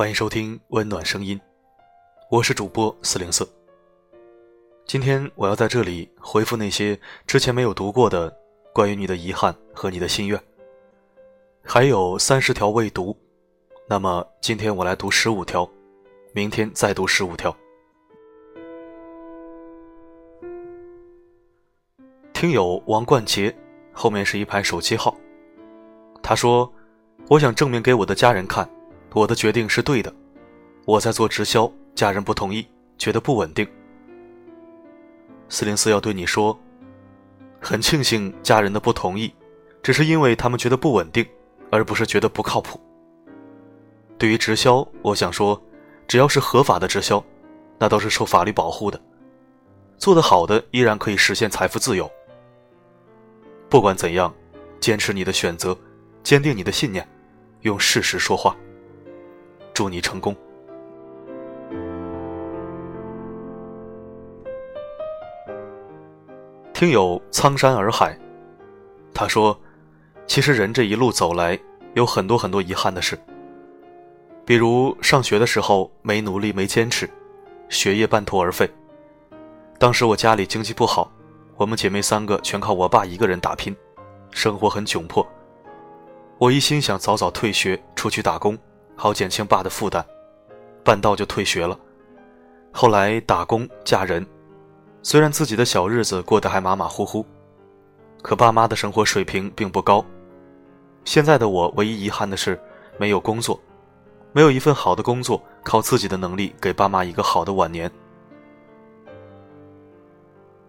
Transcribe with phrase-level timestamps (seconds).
[0.00, 1.38] 欢迎收听温暖声音，
[2.30, 3.46] 我是主播四零四。
[4.86, 8.34] 今天我要在这里回复那些之前没有读过的
[8.72, 10.42] 关于你的遗憾和你的心愿，
[11.62, 13.14] 还有三十条未读，
[13.86, 15.68] 那么今天我来读十五条，
[16.32, 17.54] 明天再读十五条。
[22.32, 23.54] 听友王冠杰，
[23.92, 25.14] 后面是一排手机号。
[26.22, 26.72] 他说
[27.28, 28.66] ：“我想证明给我的家人看。”
[29.12, 30.12] 我的决定是对的，
[30.84, 33.66] 我在做直销，家人不同意，觉得不稳定。
[35.48, 36.56] 四零四要对你说，
[37.60, 39.32] 很庆幸家人的不同意，
[39.82, 41.26] 只是因为他们觉得不稳定，
[41.70, 42.80] 而不是觉得不靠谱。
[44.16, 45.60] 对于直销，我想说，
[46.06, 47.24] 只要是合法的直销，
[47.78, 49.00] 那都是受法律保护的，
[49.98, 52.08] 做得好的依然可以实现财富自由。
[53.68, 54.32] 不管怎样，
[54.78, 55.76] 坚持你的选择，
[56.22, 57.08] 坚定你的信念，
[57.62, 58.56] 用事实说话。
[59.74, 60.36] 祝你成功。
[66.72, 68.18] 听友苍山洱海，
[69.12, 69.58] 他说
[70.26, 71.58] ：“其实人这一路走来，
[71.92, 73.18] 有很多很多遗憾的事。
[74.46, 77.06] 比如上学的时候没努力、没坚持，
[77.68, 78.66] 学业半途而废。
[79.78, 81.12] 当时我家里经济不好，
[81.56, 83.76] 我们姐妹三个全靠我爸一个人打拼，
[84.30, 85.26] 生活很窘迫。
[86.38, 88.56] 我一心想早早退学，出去打工。”
[89.00, 90.04] 好减轻爸的负担，
[90.84, 91.74] 半道就退学了。
[92.70, 94.26] 后来打工嫁人，
[95.02, 97.24] 虽然自己的小日子过得还马马虎虎，
[98.20, 100.04] 可爸妈的生活水平并不高。
[101.06, 102.60] 现在的我唯一遗憾的是
[102.98, 103.58] 没有工作，
[104.32, 107.90] 没有一份好的工作，靠自己的能力给爸妈一个好的晚年。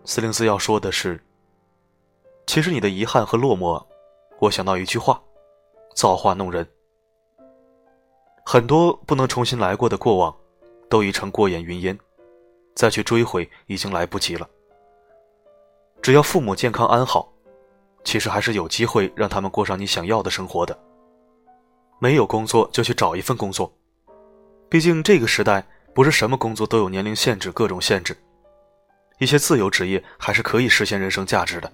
[0.05, 1.21] 四零四要说的是，
[2.47, 3.85] 其实你的遗憾和落寞，
[4.39, 5.21] 我想到一句话：
[5.93, 6.65] 造化弄人。
[8.45, 10.35] 很多不能重新来过的过往，
[10.89, 11.97] 都已成过眼云烟，
[12.75, 14.49] 再去追悔已经来不及了。
[16.01, 17.31] 只要父母健康安好，
[18.03, 20.77] 其实还是有机会让他们过上你想要的生活的。
[21.99, 23.71] 没有工作就去找一份工作，
[24.67, 25.63] 毕竟这个时代
[25.93, 28.17] 不是什么工作都有年龄限制、各种限制，
[29.19, 31.71] 一些自由职业还是可以实现人生价值的。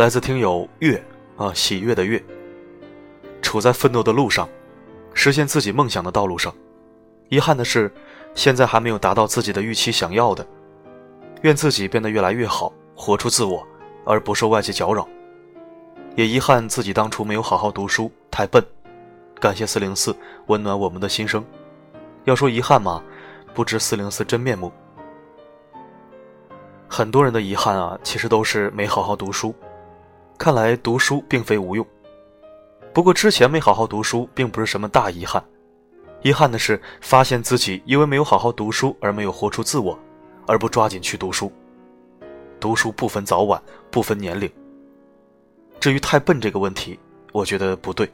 [0.00, 1.04] 来自听友月
[1.36, 2.24] 啊，喜悦的月，
[3.42, 4.48] 处在奋斗的路上，
[5.12, 6.50] 实现自己梦想的道路上。
[7.28, 7.92] 遗憾的是，
[8.34, 10.46] 现在还没有达到自己的预期想要的。
[11.42, 13.62] 愿自己变得越来越好，活出自我，
[14.06, 15.06] 而不受外界搅扰。
[16.16, 18.64] 也遗憾自己当初没有好好读书，太笨。
[19.38, 21.44] 感谢四零四温暖我们的心声。
[22.24, 23.02] 要说遗憾嘛，
[23.52, 24.72] 不知四零四真面目。
[26.88, 29.54] 很多人的遗憾啊，其实都是没好好读书。
[30.40, 31.86] 看来读书并非无用，
[32.94, 35.44] 不过之前没好好读书并不是什么大遗憾，
[36.22, 39.98] 遗憾的是发现自己因为没有好好读书而没有活出自我，
[40.46, 41.52] 而不抓紧去读书。
[42.58, 44.50] 读书不分早晚，不分年龄。
[45.78, 46.98] 至于太笨这个问题，
[47.32, 48.10] 我觉得不对，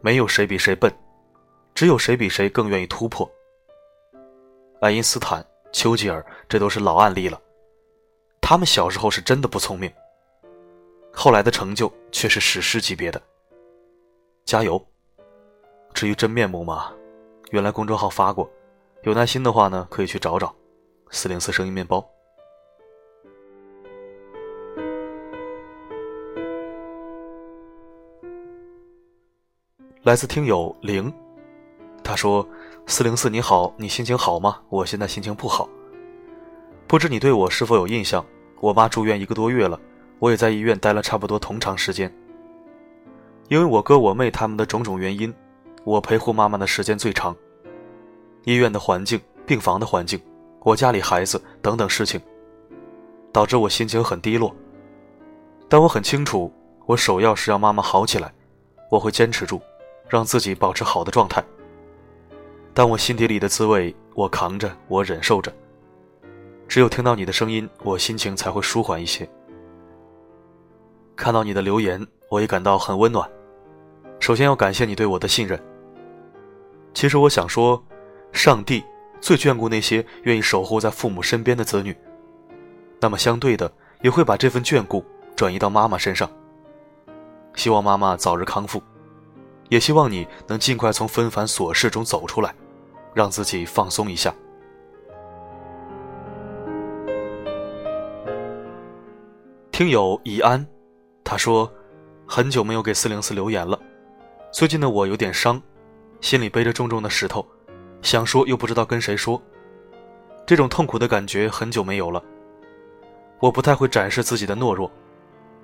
[0.00, 0.90] 没有谁比谁笨，
[1.74, 3.30] 只有谁比谁更愿意突破。
[4.80, 7.38] 爱因斯坦、丘吉尔，这都是老案例了，
[8.40, 9.92] 他们小时候是真的不聪明。
[11.20, 13.20] 后来的成就却是史诗级别的，
[14.44, 14.80] 加油！
[15.92, 16.92] 至于真面目嘛，
[17.50, 18.48] 原来公众号发过，
[19.02, 20.54] 有耐心的话呢，可以去找找。
[21.10, 22.08] 四零四声音面包，
[30.04, 31.12] 来自听友零，
[32.04, 32.48] 他说
[32.86, 34.62] ：“四零四你好，你心情好吗？
[34.68, 35.68] 我现在心情不好。
[36.86, 38.24] 不知你对我是否有印象？
[38.60, 39.80] 我妈住院一个多月了。”
[40.18, 42.12] 我也在医院待了差不多同长时间，
[43.48, 45.32] 因为我哥我妹他们的种种原因，
[45.84, 47.36] 我陪护妈妈的时间最长。
[48.44, 50.20] 医院的环境、病房的环境、
[50.60, 52.20] 我家里孩子等等事情，
[53.32, 54.54] 导致我心情很低落。
[55.68, 56.52] 但我很清楚，
[56.86, 58.32] 我首要是让妈妈好起来，
[58.90, 59.60] 我会坚持住，
[60.08, 61.44] 让自己保持好的状态。
[62.72, 65.52] 但我心底里的滋味，我扛着，我忍受着。
[66.66, 69.28] 只有听到你的声音，我心情才会舒缓一些。
[71.18, 73.28] 看到你的留言，我也感到很温暖。
[74.20, 75.60] 首先要感谢你对我的信任。
[76.94, 77.82] 其实我想说，
[78.32, 78.84] 上帝
[79.20, 81.94] 最眷顾那些愿意守护在父母身边的子女，
[83.00, 83.70] 那么相对的
[84.00, 85.04] 也会把这份眷顾
[85.34, 86.30] 转移到妈妈身上。
[87.56, 88.80] 希望妈妈早日康复，
[89.70, 92.54] 也希望你能尽快从纷繁琐事中走出来，
[93.12, 94.32] 让自己放松一下。
[99.72, 100.64] 听友怡安。
[101.28, 101.70] 他说
[102.26, 103.78] ：“很久没有给四零四留言了。
[104.50, 105.60] 最近的我有点伤，
[106.22, 107.46] 心里背着重重的石头，
[108.00, 109.40] 想说又不知道跟谁说。
[110.46, 112.24] 这种痛苦的感觉很久没有了。
[113.40, 114.90] 我不太会展示自己的懦弱，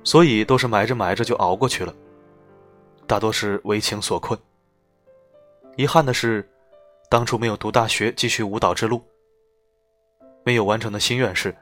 [0.02, 1.94] 所以都是埋着埋着就熬过去了。
[3.06, 4.38] 大多是为情所困。
[5.78, 6.46] 遗憾的是，
[7.08, 9.02] 当初没有读大学，继续舞蹈之路。
[10.44, 11.56] 没有完成的心愿是，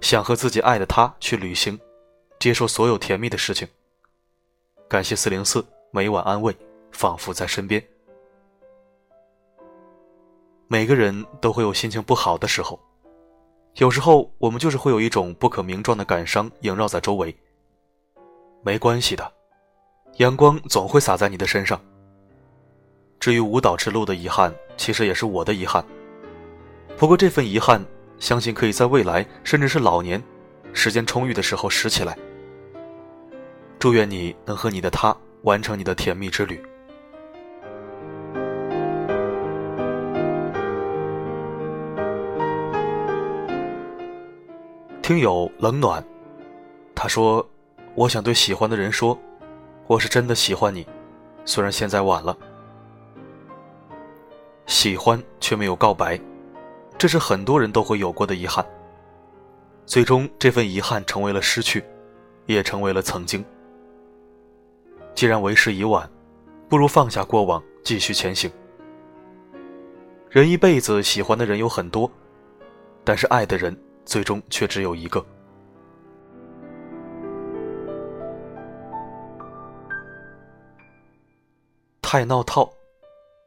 [0.00, 1.78] 想和自己爱的他去旅行，
[2.44, 3.66] 接受所有甜蜜的事情。
[4.86, 6.54] 感谢四零四每晚安慰，
[6.92, 7.82] 仿佛在身边。
[10.68, 12.78] 每个人都会有心情不好的时候，
[13.76, 17.34] 有时候我们就是会有一种不可名状的感伤萦绕在周围。
[18.62, 19.32] 没关系的，
[20.18, 21.80] 阳光总会洒在你的身上。
[23.18, 25.82] 至于舞蹈之路的遗憾，其实也是我的遗憾。
[26.98, 27.82] 不过这份遗憾。
[28.18, 30.22] 相信可以在未来，甚至是老年，
[30.74, 32.14] 时间充裕的时候拾起来。
[33.84, 36.58] 祝愿你能和你的他完成你的甜蜜之旅。
[45.02, 46.02] 听友冷暖，
[46.94, 47.46] 他说
[47.94, 49.18] ：“我想对喜欢的人说，
[49.86, 50.86] 我是真的喜欢你，
[51.44, 52.34] 虽然现在晚了。
[54.64, 56.18] 喜欢却没有告白。”
[56.96, 58.64] 这是很多人都会有过的遗憾。
[59.84, 61.84] 最终，这份遗憾成为了失去，
[62.46, 63.44] 也成为了曾经。
[65.14, 66.10] 既然为时已晚，
[66.68, 68.50] 不如放下过往，继续前行。
[70.28, 72.10] 人一辈子喜欢的人有很多，
[73.04, 75.24] 但是爱的人最终却只有一个。
[82.02, 82.68] 太闹套，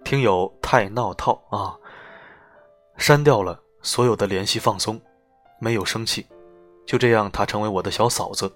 [0.03, 1.77] 听友太闹套啊。
[2.97, 4.99] 删掉了所有的联系，放松，
[5.59, 6.25] 没有生气，
[6.85, 8.51] 就这样，她成为我的小嫂子。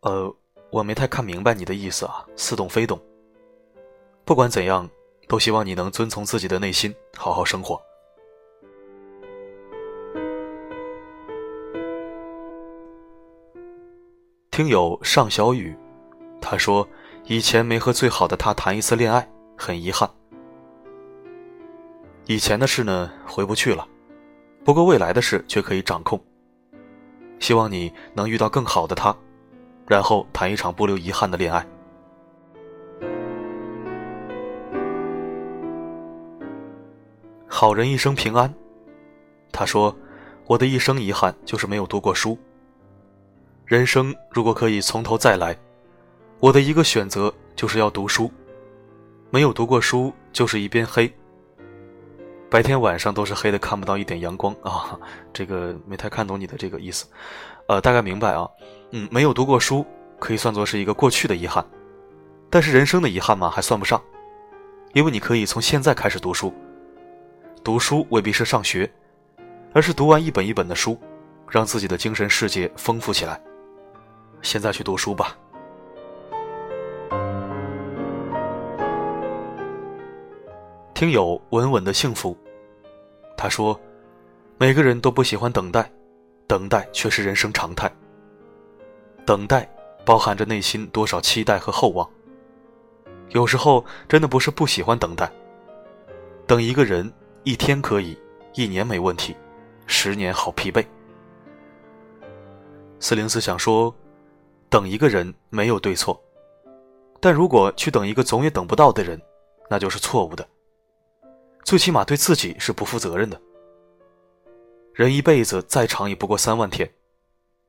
[0.00, 0.34] 呃，
[0.70, 3.00] 我没太看明白你的意思啊，似懂非懂。
[4.24, 4.88] 不管怎样，
[5.26, 7.80] 都希望你能遵从自己的内心，好好生活。
[14.50, 15.74] 听友尚小雨，
[16.40, 16.86] 他说，
[17.24, 19.26] 以前没和最好的他谈一次恋爱，
[19.56, 20.10] 很遗憾。
[22.26, 23.88] 以前的事呢，回不去了，
[24.64, 26.22] 不过未来的事却可以掌控。
[27.38, 29.16] 希望你能遇到更好的他，
[29.88, 31.66] 然后谈一场不留遗憾的恋爱。
[37.46, 38.52] 好人一生平安。
[39.50, 39.96] 他说
[40.46, 42.38] ：“我的一生遗憾就是没有读过书。
[43.64, 45.56] 人生如果可以从头再来，
[46.38, 48.30] 我的一个选择就是要读书。
[49.30, 51.12] 没有读过书，就是一边黑。”
[52.50, 54.98] 白天晚上都是黑的，看不到一点阳光啊！
[55.32, 57.06] 这个没太看懂你的这个意思，
[57.66, 58.48] 呃，大概明白啊。
[58.90, 59.84] 嗯，没有读过书，
[60.18, 61.64] 可以算作是一个过去的遗憾，
[62.48, 64.02] 但是人生的遗憾嘛，还算不上，
[64.94, 66.52] 因为你可以从现在开始读书。
[67.62, 68.90] 读书未必是上学，
[69.74, 70.98] 而是读完一本一本的书，
[71.50, 73.38] 让自己的精神世界丰富起来。
[74.40, 75.36] 现在去读书吧。
[80.94, 82.36] 听友稳稳的幸福，
[83.36, 83.78] 他说
[84.56, 85.90] ：“每个人都不喜欢等待，
[86.46, 87.92] 等待却是人生常态。
[89.28, 89.68] 等待
[90.06, 92.08] 包含着内心多少期待和厚望。
[93.28, 95.30] 有时候真的不是不喜欢等待，
[96.46, 98.16] 等一个人一天可以，
[98.54, 99.36] 一年没问题，
[99.86, 100.82] 十年好疲惫。”
[103.00, 103.94] 四零四想说，
[104.70, 106.18] 等一个人没有对错，
[107.20, 109.20] 但如果去等一个总也等不到的人，
[109.68, 110.48] 那就是错误的。
[111.64, 113.38] 最起码对自己是不负责任的。
[114.94, 116.90] 人一辈子再长也不过三万天，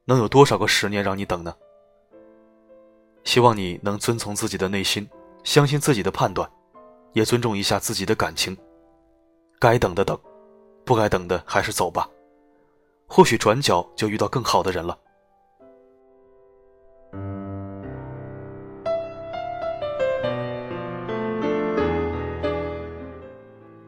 [0.10, 1.54] 能有多少个十年让你等呢？
[3.24, 5.08] 希望你能遵从自己的内心，
[5.44, 6.50] 相信自己的判断，
[7.14, 8.58] 也尊重一下自己的感情。
[9.60, 10.20] 该等的等，
[10.84, 12.10] 不该等的还是走吧。
[13.06, 14.98] 或许转角就遇到更好的人了。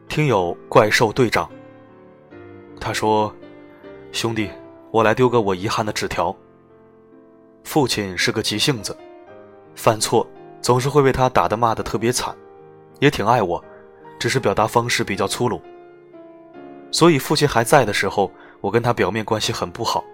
[0.08, 1.50] 听友怪兽队长，
[2.78, 3.34] 他说
[4.12, 4.48] ：“兄弟，
[4.92, 6.36] 我来丢个我遗憾的纸条。
[7.64, 8.94] 父亲是个急性子，
[9.74, 10.26] 犯错
[10.60, 12.36] 总是会被他打的骂的特别惨，
[13.00, 13.64] 也挺爱我，
[14.18, 15.62] 只是表达方式比较粗鲁。
[16.90, 18.30] 所以父亲还在的时候，
[18.60, 20.04] 我跟他表面关系很不好。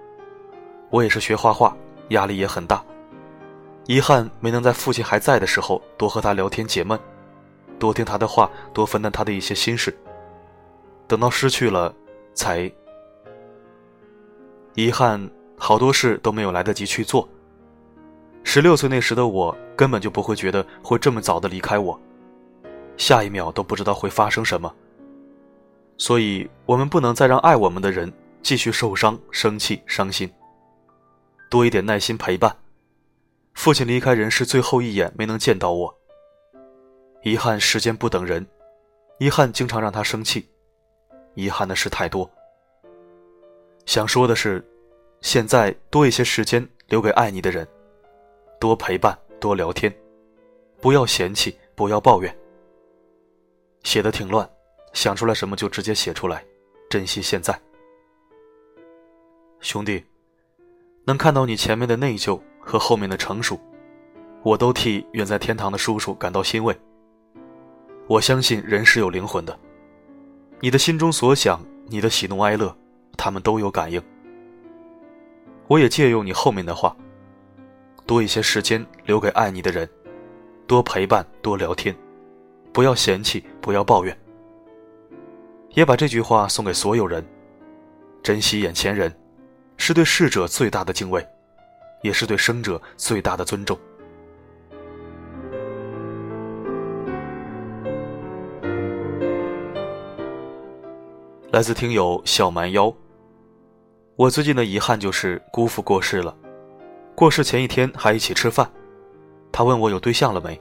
[0.90, 1.76] 我也是学画画，
[2.10, 2.80] 压力也很大，
[3.86, 6.96] 遗憾没能在父亲还在的时候多和他聊天解闷。”
[7.80, 9.92] 多听他的话，多分担他的一些心事。
[11.08, 11.92] 等到失去了，
[12.32, 12.70] 才
[14.74, 17.28] 遗憾，好多事都没有来得及去做。
[18.44, 22.00] 十六岁那时的我根本就不会觉得会这么早的离开我，
[22.96, 24.72] 下一秒都不知道会发生什么。
[25.98, 30.30] 所以，我们不能再让爱我们的人继续受伤、生气、伤心。
[31.50, 32.56] 多一点耐心陪伴。
[33.54, 35.92] 父亲离开人世最后一眼没能见到我，
[37.24, 38.46] 遗憾时间不等人，
[39.18, 40.48] 遗憾经常让他生气，
[41.34, 42.30] 遗憾的事太多。
[43.88, 44.62] 想说的是，
[45.22, 47.66] 现在多一些时间留给爱你的人，
[48.60, 49.90] 多陪伴，多聊天，
[50.78, 52.38] 不要嫌弃，不要抱怨。
[53.84, 54.46] 写的挺乱。
[54.92, 56.44] 想出来什么就直接写出来，
[56.90, 57.58] 珍惜现在，
[59.60, 60.04] 兄弟，
[61.06, 63.58] 能看到你前面的内疚和后面的成熟，
[64.42, 66.78] 我都替远在天堂的叔叔感到欣慰。
[68.06, 69.58] 我相信人是有灵魂的，
[70.60, 72.76] 你的心中所想，你的喜怒哀乐，
[73.18, 74.02] 他们都有感应。
[75.66, 76.96] 我也借用你后面的话，
[78.06, 79.86] 多一些时间留给爱你的人，
[80.66, 81.94] 多陪伴，多聊天，
[82.72, 84.18] 不要嫌弃，不要抱怨。
[85.74, 87.22] 也把这句话送给所有人：
[88.22, 89.14] 珍惜眼前人，
[89.76, 91.22] 是对逝者最大的敬畏，
[92.02, 93.78] 也是对生者最大的尊重。
[101.50, 102.94] 来自听友小蛮腰。
[104.18, 106.36] 我最近的遗憾就是姑父过世了，
[107.14, 108.68] 过世前一天还一起吃饭，
[109.52, 110.60] 他问我有对象了没，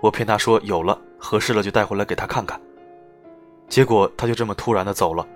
[0.00, 2.58] 我骗他说有了，合适了就带回来给他看看。
[3.68, 5.28] 结果他就这么突然的走了，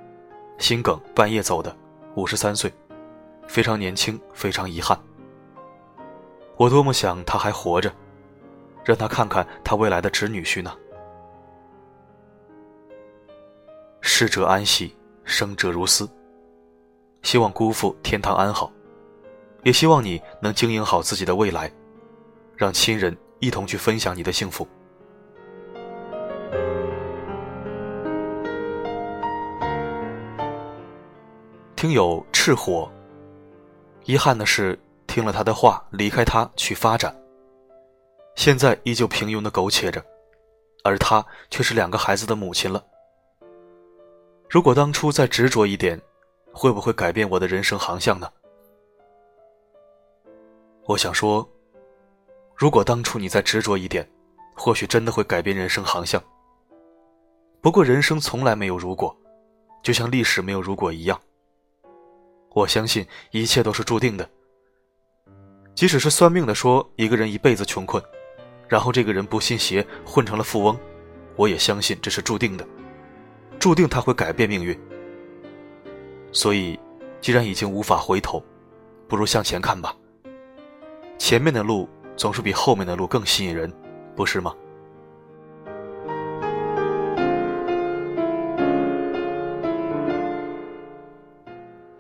[0.57, 1.77] 心梗半夜走的，
[2.15, 2.73] 五十三岁，
[3.47, 4.99] 非常年轻，非常遗憾。
[6.57, 7.93] 我多么想他还活着，
[8.87, 10.75] 让他看看他未来的侄女婿呢。
[14.01, 16.09] 逝者安息，生者如斯。
[17.23, 18.73] 希望姑父天堂安好，
[19.63, 21.71] 也希望你能经营好自己的未来，
[22.57, 24.67] 让亲人一同去分享你的幸福。
[31.77, 32.91] 听友赤火，
[34.05, 37.15] 遗憾的是听了他的话，离开他去发展。
[38.35, 40.05] 现在依旧平庸的苟且着，
[40.85, 42.85] 而他却是两个孩子的母亲了。
[44.49, 46.01] 如果当初再执着一点，
[46.53, 48.31] 会不会改变我的人生航向呢？
[50.87, 51.49] 我想说，
[52.57, 54.09] 如果当初你再执着一点，
[54.55, 56.23] 或许真的会改变人生航向。
[57.61, 59.17] 不过人生从来没有如果，
[59.83, 61.21] 就像历史没有如果一样。
[62.53, 64.29] 我相信一切都是注定的。
[65.75, 68.03] 即使是算命的说一个人一辈子穷困，
[68.69, 70.77] 然后这个人不信邪混成了富翁，
[71.37, 72.67] 我也相信这是注定的，
[73.59, 74.77] 注定他会改变命运。
[76.33, 76.79] 所以，
[77.21, 78.43] 既然已经无法回头，
[79.09, 79.95] 不如向前看吧。
[81.19, 83.73] 前面的路总是比后面的路更吸引人，
[84.15, 84.55] 不是吗？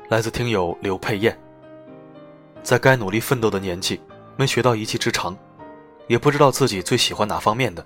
[0.09, 1.39] 来自听友刘佩燕，
[2.63, 4.01] 在该努力奋斗的年纪，
[4.37, 5.37] 没学到一技之长，
[6.09, 7.85] 也不知道自己最喜欢哪方面的。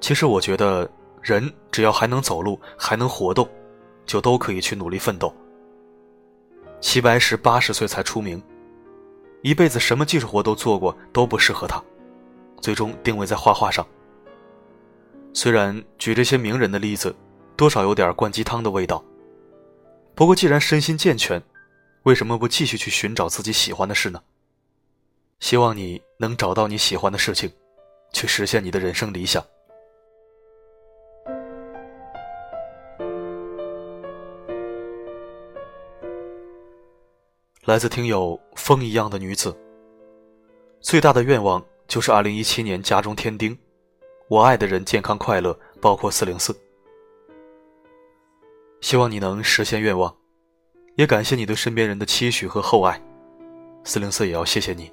[0.00, 0.88] 其实我觉得，
[1.20, 3.46] 人只要还能走路，还能活动，
[4.08, 5.32] 就都可以去努力奋斗。
[6.80, 8.42] 齐白石八十岁才出名，
[9.42, 11.80] 一辈子什么技术活都做过，都不适合他，
[12.60, 13.86] 最终定位在画画上。
[15.34, 17.14] 虽然举这些名人的例子，
[17.54, 19.04] 多少有点灌鸡汤的味道。
[20.14, 21.40] 不过，既然身心健全，
[22.04, 24.20] 为什么不继续去寻找自己喜欢的事呢？
[25.40, 27.52] 希望你能找到你喜欢的事情，
[28.12, 29.44] 去实现你的人生理想。
[37.68, 39.54] 来自听友风一样的女子，
[40.80, 43.54] 最大的愿望就是二零一七年家中添丁，
[44.28, 46.58] 我爱的人健康快乐，包括四零四。
[48.80, 50.16] 希望你能实现愿望，
[50.96, 52.98] 也感谢你对身边人的期许和厚爱。
[53.84, 54.90] 四零四也要谢谢你。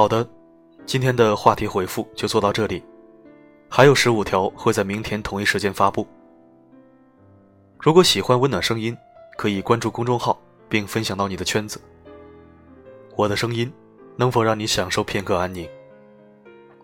[0.00, 0.26] 好的，
[0.86, 2.82] 今天的话题回复就做到这里。
[3.68, 6.08] 还有十五条会在明天同一时间发布。
[7.78, 8.96] 如果喜欢温暖声音，
[9.36, 10.40] 可以关注公众号
[10.70, 11.78] 并分享到你的圈子。
[13.14, 13.70] 我的声音
[14.16, 15.68] 能否让你享受片刻安宁？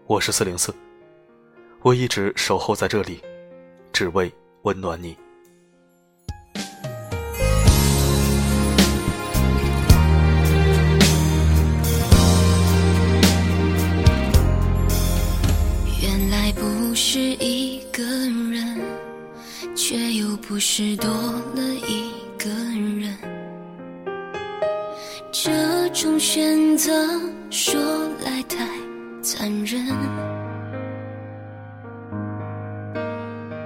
[0.07, 0.75] 我是四零四，
[1.81, 3.23] 我一直守候在这里，
[3.95, 4.31] 只为
[4.65, 5.17] 温暖你。
[20.49, 22.49] 不是多了一个
[23.01, 23.13] 人。
[25.33, 26.93] 这种选择
[27.51, 27.81] 说
[28.25, 28.65] 来太
[29.21, 29.85] 残忍，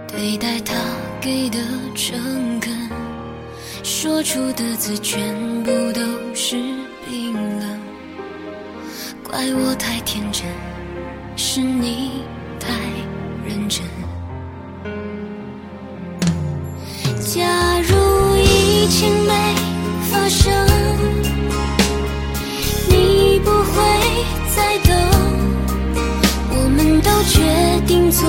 [0.08, 0.74] 对待他
[1.20, 1.58] 给的
[1.94, 2.72] 诚恳，
[3.84, 6.00] 说出的字全部都
[6.34, 6.56] 是
[7.06, 7.78] 冰冷。
[9.22, 10.46] 怪我太天真，
[11.36, 12.22] 是你
[18.90, 19.32] 情没
[20.10, 20.52] 发生，
[22.88, 23.72] 你不会
[24.54, 24.92] 再等。
[26.50, 28.28] 我们都决定做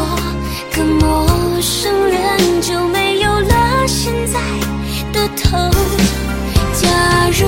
[0.76, 1.28] 个陌
[1.60, 4.40] 生人，就没有了现在
[5.12, 5.72] 的疼。
[6.80, 6.88] 假
[7.40, 7.48] 如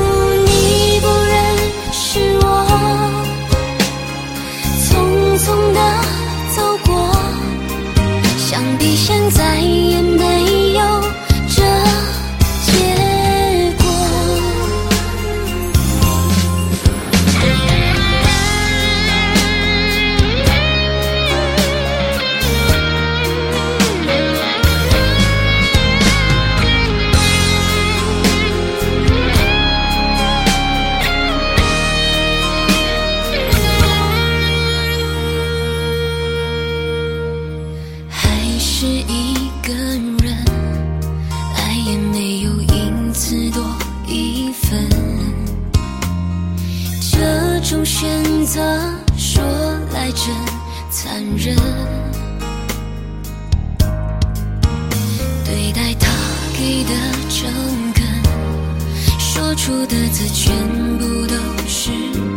[59.56, 60.56] 出的字全
[60.98, 61.36] 部都
[61.68, 61.92] 是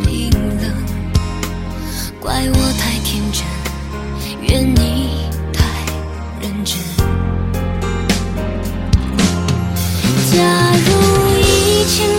[0.05, 0.73] 冰冷。
[2.21, 3.57] 怪我太天真。
[4.49, 5.65] 怨你太
[6.41, 6.79] 认真。
[10.33, 10.89] 假如
[11.41, 12.16] 一切